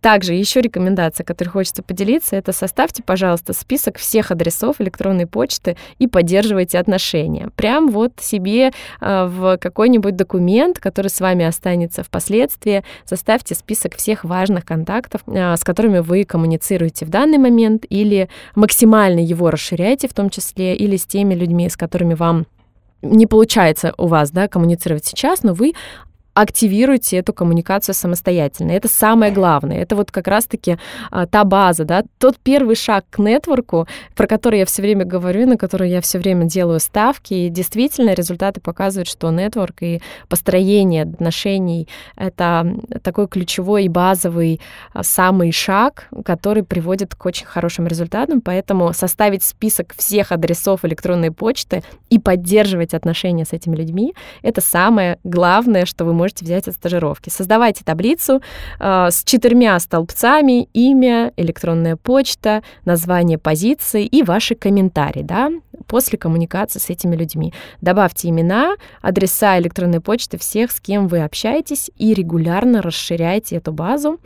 Также 0.00 0.34
еще 0.34 0.60
рекомендация, 0.60 1.24
которой 1.24 1.50
хочется 1.50 1.82
поделиться, 1.82 2.36
это 2.36 2.52
составьте, 2.52 3.02
пожалуйста, 3.02 3.52
список 3.52 3.98
всех 3.98 4.30
адресов 4.30 4.80
электронной 4.80 5.26
почты 5.26 5.76
и 5.98 6.06
поддерживайте 6.06 6.78
отношения. 6.78 7.35
Прям 7.56 7.88
вот 7.88 8.12
себе 8.20 8.72
э, 9.00 9.26
в 9.26 9.58
какой-нибудь 9.58 10.16
документ, 10.16 10.78
который 10.78 11.08
с 11.08 11.20
вами 11.20 11.44
останется 11.44 12.02
впоследствии, 12.02 12.84
составьте 13.04 13.54
список 13.54 13.96
всех 13.96 14.24
важных 14.24 14.64
контактов, 14.64 15.22
э, 15.26 15.56
с 15.56 15.64
которыми 15.64 16.00
вы 16.00 16.24
коммуницируете 16.24 17.06
в 17.06 17.10
данный 17.10 17.38
момент, 17.38 17.84
или 17.88 18.28
максимально 18.54 19.20
его 19.20 19.50
расширяйте 19.50 20.08
в 20.08 20.14
том 20.14 20.30
числе, 20.30 20.74
или 20.74 20.96
с 20.96 21.06
теми 21.06 21.34
людьми, 21.34 21.68
с 21.68 21.76
которыми 21.76 22.14
вам 22.14 22.46
не 23.02 23.26
получается 23.26 23.94
у 23.98 24.06
вас 24.06 24.30
да, 24.30 24.48
коммуницировать 24.48 25.04
сейчас, 25.04 25.42
но 25.42 25.54
вы 25.54 25.74
активируйте 26.36 27.16
эту 27.16 27.32
коммуникацию 27.32 27.94
самостоятельно. 27.94 28.72
Это 28.72 28.88
самое 28.88 29.32
главное. 29.32 29.78
Это 29.78 29.96
вот 29.96 30.10
как 30.10 30.28
раз-таки 30.28 30.76
а, 31.10 31.26
та 31.26 31.44
база, 31.44 31.84
да, 31.84 32.02
тот 32.18 32.36
первый 32.36 32.76
шаг 32.76 33.06
к 33.08 33.18
нетворку, 33.18 33.88
про 34.14 34.26
который 34.26 34.58
я 34.58 34.66
все 34.66 34.82
время 34.82 35.06
говорю, 35.06 35.46
на 35.46 35.56
который 35.56 35.88
я 35.88 36.02
все 36.02 36.18
время 36.18 36.44
делаю 36.44 36.78
ставки. 36.78 37.32
И 37.32 37.48
действительно 37.48 38.12
результаты 38.12 38.60
показывают, 38.60 39.08
что 39.08 39.30
нетворк 39.30 39.82
и 39.82 40.02
построение 40.28 41.04
отношений— 41.04 41.88
это 42.16 42.70
такой 43.02 43.28
ключевой 43.28 43.84
и 43.84 43.88
базовый 43.88 44.60
а, 44.92 45.02
самый 45.02 45.52
шаг, 45.52 46.08
который 46.22 46.64
приводит 46.64 47.14
к 47.14 47.24
очень 47.24 47.46
хорошим 47.46 47.86
результатам. 47.86 48.42
Поэтому 48.42 48.92
составить 48.92 49.42
список 49.42 49.94
всех 49.96 50.32
адресов 50.32 50.84
электронной 50.84 51.30
почты 51.30 51.82
и 52.10 52.18
поддерживать 52.18 52.92
отношения 52.92 53.46
с 53.46 53.54
этими 53.54 53.74
людьми— 53.74 54.14
это 54.42 54.60
самое 54.60 55.18
главное, 55.24 55.86
что 55.86 56.04
вы 56.04 56.12
можете 56.12 56.25
можете 56.26 56.44
взять 56.44 56.68
от 56.68 56.74
стажировки. 56.74 57.30
Создавайте 57.30 57.84
таблицу 57.84 58.42
э, 58.80 59.08
с 59.10 59.22
четырьмя 59.24 59.78
столбцами, 59.78 60.68
имя, 60.72 61.32
электронная 61.36 61.96
почта, 61.96 62.62
название 62.84 63.38
позиции 63.38 64.04
и 64.04 64.24
ваши 64.24 64.56
комментарии, 64.56 65.22
да, 65.22 65.50
после 65.86 66.18
коммуникации 66.18 66.80
с 66.80 66.90
этими 66.90 67.14
людьми. 67.14 67.52
Добавьте 67.80 68.28
имена, 68.28 68.74
адреса 69.02 69.58
электронной 69.58 70.00
почты 70.00 70.36
всех, 70.36 70.72
с 70.72 70.80
кем 70.80 71.06
вы 71.06 71.22
общаетесь, 71.22 71.90
и 71.96 72.12
регулярно 72.12 72.82
расширяйте 72.82 73.56
эту 73.56 73.72
базу. 73.72 74.18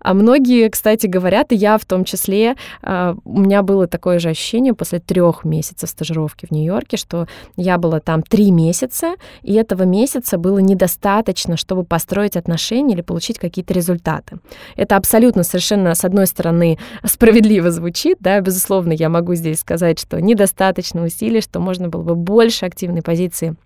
А 0.00 0.14
многие, 0.14 0.68
кстати, 0.68 1.06
говорят, 1.06 1.50
и 1.50 1.56
я 1.56 1.76
в 1.76 1.84
том 1.84 2.04
числе, 2.04 2.54
э, 2.82 3.14
у 3.24 3.40
меня 3.40 3.62
было 3.62 3.88
такое 3.88 4.20
же 4.20 4.28
ощущение 4.28 4.74
после 4.74 5.00
трех 5.00 5.44
месяцев 5.44 5.90
стажировки 5.90 6.46
в 6.46 6.52
Нью-Йорке, 6.52 6.96
что 6.96 7.26
я 7.56 7.78
была 7.78 7.98
там 7.98 8.22
три 8.22 8.52
месяца, 8.52 9.14
и 9.42 9.54
этого 9.54 9.82
месяца 9.82 10.38
было 10.38 10.58
недостаточно 10.58 11.47
достаточно, 11.48 11.56
чтобы 11.56 11.84
построить 11.84 12.36
отношения 12.36 12.94
или 12.94 13.02
получить 13.02 13.38
какие-то 13.38 13.74
результаты. 13.74 14.38
Это 14.76 14.96
абсолютно 14.96 15.42
совершенно, 15.42 15.94
с 15.94 16.04
одной 16.04 16.26
стороны, 16.26 16.78
справедливо 17.04 17.70
звучит, 17.70 18.18
да, 18.20 18.40
безусловно, 18.40 18.92
я 18.92 19.08
могу 19.08 19.34
здесь 19.34 19.60
сказать, 19.60 19.98
что 19.98 20.20
недостаточно 20.20 21.04
усилий, 21.04 21.40
что 21.40 21.60
можно 21.60 21.88
было 21.88 22.02
бы 22.02 22.14
больше 22.14 22.66
активной 22.66 23.02
позиции 23.02 23.56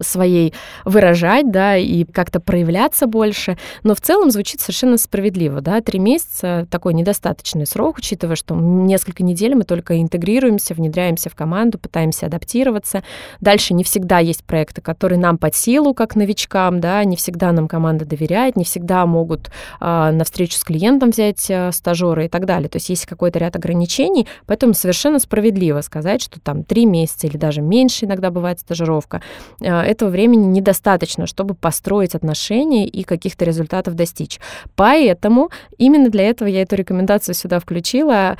своей 0.00 0.52
выражать, 0.84 1.50
да, 1.50 1.76
и 1.76 2.04
как-то 2.04 2.40
проявляться 2.40 3.06
больше. 3.06 3.58
Но 3.82 3.94
в 3.94 4.00
целом 4.00 4.30
звучит 4.30 4.60
совершенно 4.60 4.96
справедливо, 4.96 5.60
да, 5.60 5.80
три 5.80 5.98
месяца 5.98 6.66
такой 6.70 6.94
недостаточный 6.94 7.66
срок, 7.66 7.98
учитывая, 7.98 8.36
что 8.36 8.54
несколько 8.54 9.22
недель 9.22 9.54
мы 9.54 9.64
только 9.64 10.00
интегрируемся, 10.00 10.74
внедряемся 10.74 11.30
в 11.30 11.34
команду, 11.34 11.78
пытаемся 11.78 12.26
адаптироваться. 12.26 13.02
Дальше 13.40 13.74
не 13.74 13.84
всегда 13.84 14.18
есть 14.18 14.44
проекты, 14.44 14.80
которые 14.80 15.18
нам 15.18 15.38
под 15.38 15.54
силу, 15.54 15.94
как 15.94 16.16
новичкам, 16.16 16.80
да, 16.80 17.04
не 17.04 17.16
всегда 17.16 17.52
нам 17.52 17.68
команда 17.68 18.04
доверяет, 18.04 18.56
не 18.56 18.64
всегда 18.64 19.06
могут 19.06 19.48
э, 19.48 19.50
на 19.80 20.24
встречу 20.24 20.56
с 20.56 20.64
клиентом 20.64 21.10
взять 21.10 21.48
э, 21.48 21.70
стажера 21.72 22.24
и 22.24 22.28
так 22.28 22.46
далее. 22.46 22.68
То 22.68 22.76
есть 22.76 22.88
есть 22.88 23.06
какой-то 23.06 23.38
ряд 23.38 23.56
ограничений, 23.56 24.26
поэтому 24.46 24.74
совершенно 24.74 25.18
справедливо 25.18 25.80
сказать, 25.80 26.22
что 26.22 26.40
там 26.40 26.64
три 26.64 26.86
месяца 26.86 27.26
или 27.26 27.36
даже 27.36 27.60
меньше 27.60 28.06
иногда 28.06 28.30
бывает 28.30 28.60
стажировка. 28.60 29.22
Э, 29.60 29.91
этого 29.92 30.10
времени 30.10 30.46
недостаточно, 30.46 31.26
чтобы 31.26 31.54
построить 31.54 32.14
отношения 32.14 32.86
и 32.86 33.02
каких-то 33.02 33.44
результатов 33.44 33.94
достичь. 33.94 34.40
Поэтому 34.74 35.50
именно 35.78 36.08
для 36.08 36.28
этого 36.28 36.48
я 36.48 36.62
эту 36.62 36.76
рекомендацию 36.76 37.34
сюда 37.34 37.60
включила. 37.60 38.36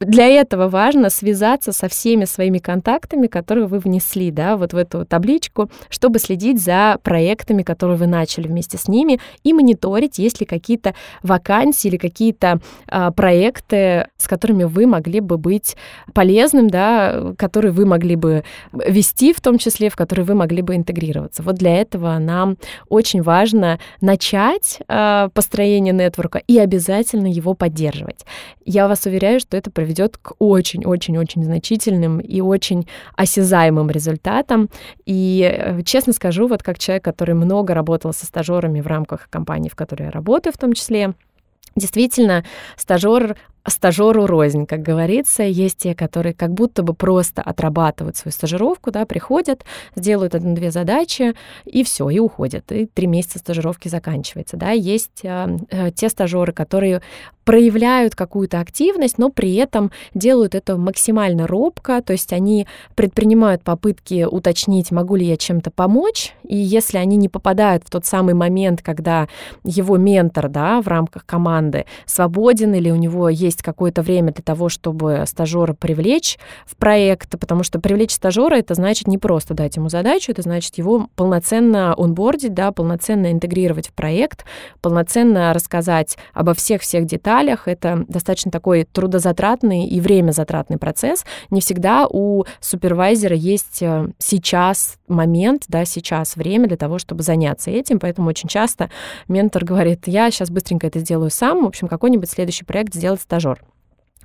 Для 0.00 0.26
этого 0.26 0.68
важно 0.68 1.08
связаться 1.08 1.72
со 1.72 1.88
всеми 1.88 2.26
своими 2.26 2.58
контактами, 2.58 3.26
которые 3.26 3.66
вы 3.66 3.78
внесли, 3.78 4.30
да, 4.30 4.58
вот 4.58 4.74
в 4.74 4.76
эту 4.76 5.06
табличку, 5.06 5.70
чтобы 5.88 6.18
следить 6.18 6.60
за 6.60 6.98
проектами, 7.02 7.62
которые 7.62 7.96
вы 7.96 8.06
начали 8.06 8.48
вместе 8.48 8.76
с 8.76 8.86
ними, 8.86 9.18
и 9.44 9.54
мониторить, 9.54 10.18
есть 10.18 10.40
ли 10.40 10.46
какие-то 10.46 10.94
вакансии 11.22 11.88
или 11.88 11.96
какие-то 11.96 12.60
а, 12.86 13.12
проекты, 13.12 14.08
с 14.18 14.28
которыми 14.28 14.64
вы 14.64 14.86
могли 14.86 15.20
бы 15.20 15.38
быть 15.38 15.76
полезным, 16.12 16.68
да, 16.68 17.32
которые 17.38 17.72
вы 17.72 17.86
могли 17.86 18.16
бы 18.16 18.44
вести 18.72 19.32
в 19.32 19.40
том 19.40 19.56
числе, 19.56 19.88
в 19.88 19.96
которые 19.96 20.26
вы 20.26 20.34
могли 20.34 20.60
бы 20.60 20.76
интегрироваться. 20.76 21.42
Вот 21.42 21.54
для 21.54 21.76
этого 21.76 22.18
нам 22.18 22.58
очень 22.90 23.22
важно 23.22 23.78
начать 24.02 24.80
э, 24.86 25.28
построение 25.32 25.94
нетворка 25.94 26.42
и 26.46 26.58
обязательно 26.58 27.26
его 27.26 27.54
поддерживать. 27.54 28.26
Я 28.64 28.86
вас 28.88 29.06
уверяю, 29.06 29.40
что 29.40 29.61
это 29.62 29.70
приведет 29.70 30.18
к 30.18 30.32
очень-очень-очень 30.38 31.44
значительным 31.44 32.18
и 32.18 32.40
очень 32.40 32.88
осязаемым 33.16 33.90
результатам. 33.90 34.68
И 35.06 35.48
э, 35.50 35.82
честно 35.84 36.12
скажу, 36.12 36.48
вот 36.48 36.62
как 36.62 36.78
человек, 36.78 37.04
который 37.04 37.34
много 37.34 37.74
работал 37.74 38.12
со 38.12 38.26
стажерами 38.26 38.80
в 38.80 38.86
рамках 38.88 39.30
компании, 39.30 39.68
в 39.68 39.76
которой 39.76 40.04
я 40.04 40.10
работаю 40.10 40.52
в 40.52 40.58
том 40.58 40.72
числе, 40.72 41.14
Действительно, 41.74 42.44
стажер 42.76 43.36
стажеру 43.66 44.26
рознь, 44.26 44.66
как 44.66 44.82
говорится. 44.82 45.42
Есть 45.42 45.78
те, 45.78 45.94
которые 45.94 46.34
как 46.34 46.52
будто 46.52 46.82
бы 46.82 46.94
просто 46.94 47.42
отрабатывают 47.42 48.16
свою 48.16 48.32
стажировку, 48.32 48.90
да, 48.90 49.06
приходят, 49.06 49.64
сделают 49.94 50.34
одну-две 50.34 50.70
задачи, 50.70 51.34
и 51.64 51.84
все, 51.84 52.08
и 52.10 52.18
уходят. 52.18 52.70
И 52.72 52.86
три 52.86 53.06
месяца 53.06 53.38
стажировки 53.38 53.88
заканчивается. 53.88 54.56
Да. 54.56 54.70
Есть 54.70 55.20
э, 55.24 55.56
э, 55.70 55.90
те 55.92 56.08
стажеры, 56.08 56.52
которые 56.52 57.02
проявляют 57.44 58.14
какую-то 58.14 58.60
активность, 58.60 59.18
но 59.18 59.28
при 59.28 59.54
этом 59.54 59.90
делают 60.14 60.54
это 60.54 60.76
максимально 60.76 61.46
робко, 61.46 62.02
то 62.02 62.12
есть 62.12 62.32
они 62.32 62.66
предпринимают 62.94 63.62
попытки 63.62 64.24
уточнить, 64.24 64.92
могу 64.92 65.16
ли 65.16 65.26
я 65.26 65.36
чем-то 65.36 65.70
помочь, 65.70 66.34
и 66.44 66.56
если 66.56 66.98
они 66.98 67.16
не 67.16 67.28
попадают 67.28 67.84
в 67.84 67.90
тот 67.90 68.04
самый 68.04 68.34
момент, 68.34 68.82
когда 68.82 69.28
его 69.64 69.96
ментор 69.96 70.48
да, 70.48 70.80
в 70.80 70.88
рамках 70.88 71.26
команды 71.26 71.86
свободен 72.06 72.74
или 72.74 72.90
у 72.90 72.96
него 72.96 73.28
есть 73.28 73.51
есть 73.52 73.62
какое-то 73.62 74.02
время 74.02 74.32
для 74.32 74.42
того, 74.42 74.68
чтобы 74.68 75.24
стажера 75.26 75.74
привлечь 75.74 76.38
в 76.66 76.76
проект, 76.76 77.38
потому 77.38 77.62
что 77.62 77.78
привлечь 77.78 78.12
стажера 78.12 78.56
это 78.56 78.74
значит 78.74 79.06
не 79.06 79.18
просто 79.18 79.54
дать 79.54 79.76
ему 79.76 79.88
задачу, 79.88 80.32
это 80.32 80.42
значит 80.42 80.78
его 80.78 81.08
полноценно 81.14 81.94
онбордить, 81.96 82.54
да, 82.54 82.72
полноценно 82.72 83.30
интегрировать 83.30 83.88
в 83.88 83.92
проект, 83.92 84.44
полноценно 84.80 85.52
рассказать 85.52 86.16
обо 86.32 86.54
всех-всех 86.54 87.04
деталях. 87.04 87.68
Это 87.68 88.04
достаточно 88.08 88.50
такой 88.50 88.84
трудозатратный 88.84 89.86
и 89.86 90.00
время 90.00 90.32
затратный 90.32 90.78
процесс. 90.78 91.24
Не 91.50 91.60
всегда 91.60 92.06
у 92.08 92.44
супервайзера 92.60 93.36
есть 93.36 93.82
э, 93.82 94.08
сейчас 94.18 94.96
момент, 95.08 95.64
да, 95.68 95.84
сейчас 95.84 96.36
время 96.36 96.68
для 96.68 96.78
того, 96.78 96.98
чтобы 96.98 97.22
заняться 97.22 97.70
этим, 97.70 98.00
поэтому 98.00 98.30
очень 98.30 98.48
часто 98.48 98.90
ментор 99.28 99.64
говорит, 99.64 100.06
я 100.06 100.30
сейчас 100.30 100.50
быстренько 100.50 100.86
это 100.86 100.98
сделаю 101.00 101.30
сам, 101.30 101.64
в 101.64 101.66
общем, 101.66 101.88
какой-нибудь 101.88 102.30
следующий 102.30 102.64
проект 102.64 102.94
сделать 102.94 103.20
стажер 103.20 103.41
стажер. 103.42 103.64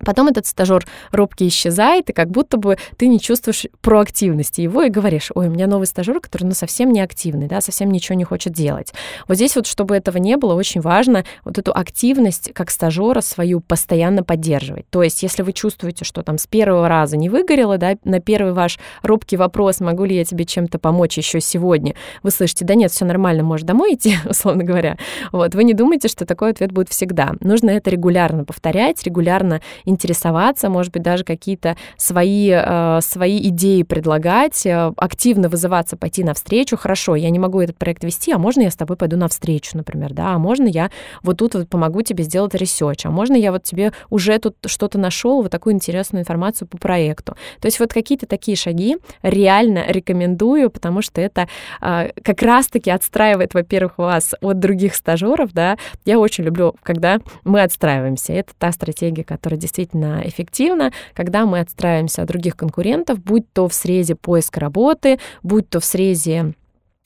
Потом 0.05 0.27
этот 0.27 0.45
стажер 0.45 0.85
робкий 1.11 1.47
исчезает, 1.47 2.09
и 2.09 2.13
как 2.13 2.29
будто 2.29 2.57
бы 2.57 2.77
ты 2.97 3.07
не 3.07 3.19
чувствуешь 3.19 3.65
проактивности 3.81 4.61
его 4.61 4.83
и 4.83 4.89
говоришь, 4.89 5.31
ой, 5.33 5.47
у 5.47 5.51
меня 5.51 5.67
новый 5.67 5.87
стажер, 5.87 6.19
который 6.19 6.43
ну, 6.43 6.51
совсем 6.51 6.91
не 6.91 7.01
активный, 7.01 7.47
да, 7.47 7.61
совсем 7.61 7.91
ничего 7.91 8.15
не 8.15 8.23
хочет 8.23 8.53
делать. 8.53 8.93
Вот 9.27 9.35
здесь 9.35 9.55
вот, 9.55 9.65
чтобы 9.67 9.95
этого 9.95 10.17
не 10.17 10.37
было, 10.37 10.53
очень 10.53 10.81
важно 10.81 11.25
вот 11.43 11.57
эту 11.57 11.71
активность 11.73 12.51
как 12.53 12.69
стажера 12.69 13.21
свою 13.21 13.59
постоянно 13.59 14.23
поддерживать. 14.23 14.89
То 14.89 15.03
есть, 15.03 15.23
если 15.23 15.41
вы 15.41 15.53
чувствуете, 15.53 16.05
что 16.05 16.21
там 16.21 16.37
с 16.37 16.47
первого 16.47 16.87
раза 16.87 17.17
не 17.17 17.29
выгорело, 17.29 17.77
да, 17.77 17.95
на 18.03 18.19
первый 18.19 18.53
ваш 18.53 18.79
робкий 19.01 19.37
вопрос, 19.37 19.79
могу 19.79 20.05
ли 20.05 20.15
я 20.15 20.25
тебе 20.25 20.45
чем-то 20.45 20.79
помочь 20.79 21.17
еще 21.17 21.41
сегодня, 21.41 21.95
вы 22.23 22.31
слышите, 22.31 22.65
да 22.65 22.75
нет, 22.75 22.91
все 22.91 23.05
нормально, 23.05 23.43
можешь 23.43 23.65
домой 23.65 23.95
идти, 23.95 24.15
условно 24.29 24.63
говоря. 24.63 24.97
Вот, 25.31 25.55
вы 25.55 25.63
не 25.63 25.73
думайте, 25.73 26.07
что 26.07 26.25
такой 26.25 26.51
ответ 26.51 26.71
будет 26.71 26.89
всегда. 26.89 27.33
Нужно 27.39 27.71
это 27.71 27.89
регулярно 27.89 28.43
повторять, 28.45 29.03
регулярно 29.03 29.61
интересоваться, 29.87 30.69
может 30.69 30.91
быть, 30.91 31.01
даже 31.01 31.23
какие-то 31.23 31.77
свои, 31.95 32.51
э, 32.53 32.99
свои 33.01 33.39
идеи 33.49 33.83
предлагать, 33.83 34.65
э, 34.65 34.91
активно 34.97 35.49
вызываться, 35.49 35.95
пойти 35.97 36.23
навстречу. 36.23 36.77
Хорошо, 36.77 37.15
я 37.15 37.29
не 37.29 37.39
могу 37.39 37.61
этот 37.61 37.77
проект 37.77 38.03
вести, 38.03 38.31
а 38.33 38.37
можно 38.37 38.61
я 38.61 38.69
с 38.69 38.75
тобой 38.75 38.97
пойду 38.97 39.17
навстречу, 39.17 39.77
например, 39.77 40.13
да, 40.13 40.35
а 40.35 40.37
можно 40.37 40.67
я 40.67 40.91
вот 41.23 41.37
тут 41.37 41.55
вот 41.55 41.69
помогу 41.69 42.01
тебе 42.01 42.23
сделать 42.25 42.53
research, 42.53 43.05
а 43.05 43.09
можно 43.09 43.35
я 43.35 43.51
вот 43.51 43.63
тебе 43.63 43.93
уже 44.09 44.37
тут 44.39 44.57
что-то 44.65 44.99
нашел, 44.99 45.41
вот 45.41 45.51
такую 45.51 45.73
интересную 45.73 46.21
информацию 46.21 46.67
по 46.67 46.77
проекту. 46.77 47.35
То 47.61 47.67
есть 47.67 47.79
вот 47.79 47.93
какие-то 47.93 48.25
такие 48.25 48.57
шаги 48.57 48.97
реально 49.21 49.85
рекомендую, 49.87 50.69
потому 50.69 51.01
что 51.01 51.21
это 51.21 51.47
э, 51.81 52.09
как 52.23 52.41
раз-таки 52.41 52.91
отстраивает, 52.91 53.53
во-первых, 53.53 53.97
вас 53.97 54.35
от 54.41 54.59
других 54.59 54.95
стажеров, 54.95 55.53
да. 55.53 55.77
Я 56.03 56.19
очень 56.19 56.43
люблю, 56.43 56.75
когда 56.83 57.19
мы 57.45 57.61
отстраиваемся. 57.61 58.33
Это 58.33 58.51
та 58.57 58.71
стратегия, 58.73 59.23
которая 59.23 59.57
действительно 59.57 59.76
эффективна, 59.83 60.91
когда 61.13 61.45
мы 61.45 61.59
отстраиваемся 61.59 62.23
от 62.23 62.27
других 62.27 62.55
конкурентов, 62.55 63.19
будь 63.19 63.51
то 63.53 63.67
в 63.67 63.73
срезе 63.73 64.15
поиска 64.15 64.59
работы, 64.59 65.19
будь 65.43 65.69
то 65.69 65.79
в 65.79 65.85
срезе 65.85 66.53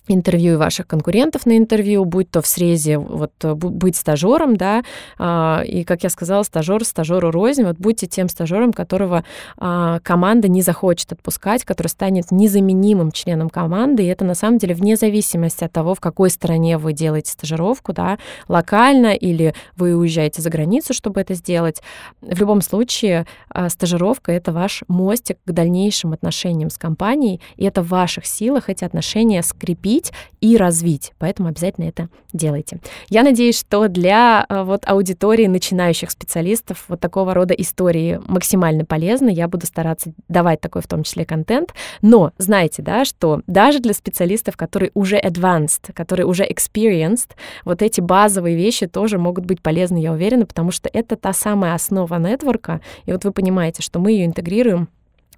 интервью 0.07 0.57
ваших 0.57 0.87
конкурентов 0.87 1.45
на 1.45 1.57
интервью, 1.57 2.05
будь 2.05 2.29
то 2.29 2.41
в 2.41 2.47
срезе 2.47 2.97
вот 2.97 3.31
быть 3.43 3.95
стажером, 3.95 4.57
да, 4.57 4.83
а, 5.17 5.61
и, 5.65 5.83
как 5.83 6.03
я 6.03 6.09
сказала, 6.09 6.43
стажер 6.43 6.83
стажеру 6.83 7.31
рознь, 7.31 7.63
вот 7.63 7.77
будьте 7.77 8.07
тем 8.07 8.29
стажером, 8.29 8.73
которого 8.73 9.23
а, 9.57 9.99
команда 9.99 10.47
не 10.47 10.61
захочет 10.61 11.11
отпускать, 11.11 11.63
который 11.65 11.87
станет 11.87 12.31
незаменимым 12.31 13.11
членом 13.11 13.49
команды, 13.49 14.03
и 14.03 14.07
это 14.07 14.25
на 14.25 14.35
самом 14.35 14.57
деле 14.57 14.73
вне 14.73 14.95
зависимости 14.95 15.63
от 15.63 15.71
того, 15.71 15.93
в 15.95 15.99
какой 15.99 16.29
стране 16.29 16.77
вы 16.77 16.93
делаете 16.93 17.31
стажировку, 17.31 17.93
да, 17.93 18.17
локально 18.47 19.13
или 19.13 19.53
вы 19.75 19.95
уезжаете 19.95 20.41
за 20.41 20.49
границу, 20.49 20.93
чтобы 20.93 21.21
это 21.21 21.33
сделать. 21.35 21.81
В 22.21 22.39
любом 22.39 22.61
случае, 22.61 23.27
а, 23.49 23.69
стажировка— 23.69 24.31
это 24.33 24.51
ваш 24.51 24.83
мостик 24.87 25.37
к 25.45 25.51
дальнейшим 25.51 26.13
отношениям 26.13 26.69
с 26.69 26.77
компанией, 26.77 27.41
и 27.55 27.65
это 27.65 27.83
в 27.83 27.89
ваших 27.89 28.25
силах 28.25 28.69
эти 28.69 28.83
отношения 28.83 29.43
скрепить 29.43 30.00
укрепить 30.01 30.11
и 30.41 30.57
развить. 30.57 31.13
Поэтому 31.19 31.49
обязательно 31.49 31.85
это 31.85 32.09
делайте. 32.33 32.79
Я 33.09 33.23
надеюсь, 33.23 33.59
что 33.59 33.87
для 33.87 34.45
э, 34.49 34.63
вот 34.63 34.83
аудитории 34.87 35.47
начинающих 35.47 36.09
специалистов 36.09 36.85
вот 36.87 36.99
такого 36.99 37.33
рода 37.33 37.53
истории 37.53 38.19
максимально 38.27 38.85
полезны. 38.85 39.29
Я 39.29 39.47
буду 39.47 39.65
стараться 39.65 40.13
давать 40.27 40.61
такой 40.61 40.81
в 40.81 40.87
том 40.87 41.03
числе 41.03 41.25
контент. 41.25 41.73
Но 42.01 42.31
знаете, 42.37 42.81
да, 42.81 43.05
что 43.05 43.41
даже 43.47 43.79
для 43.79 43.93
специалистов, 43.93 44.57
которые 44.57 44.91
уже 44.93 45.19
advanced, 45.19 45.93
которые 45.93 46.25
уже 46.25 46.43
experienced, 46.43 47.31
вот 47.65 47.81
эти 47.81 48.01
базовые 48.01 48.55
вещи 48.55 48.87
тоже 48.87 49.17
могут 49.17 49.45
быть 49.45 49.61
полезны, 49.61 49.97
я 50.01 50.11
уверена, 50.11 50.45
потому 50.45 50.71
что 50.71 50.89
это 50.91 51.15
та 51.15 51.33
самая 51.33 51.75
основа 51.75 52.17
нетворка. 52.17 52.81
И 53.05 53.11
вот 53.11 53.25
вы 53.25 53.31
понимаете, 53.31 53.83
что 53.83 53.99
мы 53.99 54.11
ее 54.11 54.25
интегрируем 54.25 54.89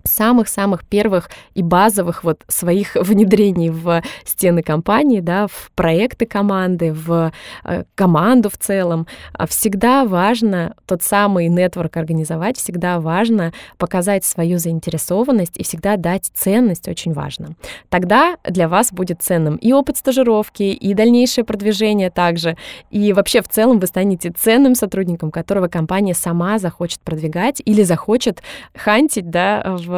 самых-самых 0.03 0.85
первых 0.85 1.29
и 1.53 1.63
базовых 1.63 2.23
вот 2.23 2.41
своих 2.47 2.95
внедрений 2.99 3.69
в 3.69 4.03
стены 4.25 4.63
компании, 4.63 5.19
да, 5.19 5.47
в 5.47 5.71
проекты 5.75 6.25
команды, 6.25 6.93
в 6.93 7.31
э, 7.63 7.83
команду 7.95 8.49
в 8.49 8.57
целом. 8.57 9.07
А 9.33 9.47
всегда 9.47 10.05
важно 10.05 10.75
тот 10.85 11.03
самый 11.03 11.47
нетворк 11.47 11.97
организовать, 11.97 12.57
всегда 12.57 12.99
важно 12.99 13.53
показать 13.77 14.25
свою 14.25 14.59
заинтересованность 14.59 15.57
и 15.57 15.63
всегда 15.63 15.97
дать 15.97 16.31
ценность, 16.33 16.87
очень 16.87 17.13
важно. 17.13 17.55
Тогда 17.89 18.37
для 18.43 18.67
вас 18.67 18.91
будет 18.91 19.21
ценным 19.21 19.55
и 19.55 19.71
опыт 19.73 19.97
стажировки, 19.97 20.63
и 20.63 20.93
дальнейшее 20.93 21.45
продвижение 21.45 22.09
также, 22.09 22.57
и 22.91 23.13
вообще 23.13 23.41
в 23.41 23.47
целом 23.47 23.79
вы 23.79 23.87
станете 23.87 24.31
ценным 24.31 24.75
сотрудником, 24.75 25.31
которого 25.31 25.67
компания 25.67 26.13
сама 26.13 26.59
захочет 26.59 26.99
продвигать 27.01 27.61
или 27.65 27.83
захочет 27.83 28.41
хантить, 28.75 29.29
да, 29.29 29.77
в 29.77 29.92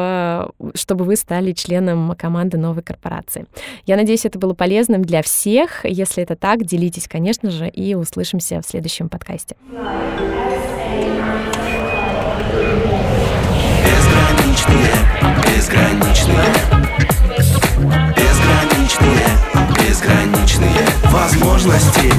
чтобы 0.74 1.04
вы 1.04 1.16
стали 1.16 1.52
членом 1.52 2.14
команды 2.16 2.58
новой 2.58 2.82
корпорации. 2.82 3.46
Я 3.86 3.96
надеюсь, 3.96 4.24
это 4.24 4.38
было 4.38 4.54
полезным 4.54 5.02
для 5.02 5.22
всех. 5.22 5.84
Если 5.84 6.22
это 6.22 6.36
так, 6.36 6.64
делитесь, 6.64 7.08
конечно 7.08 7.50
же, 7.50 7.68
и 7.68 7.94
услышимся 7.94 8.60
в 8.60 8.66
следующем 8.66 9.08
подкасте. 9.08 9.56
Безграничные, 15.44 16.44
безграничные, 18.16 19.24
безграничные 19.76 20.86
возможности. 21.04 22.12